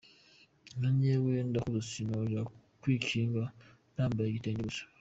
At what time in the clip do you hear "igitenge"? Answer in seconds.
4.29-4.61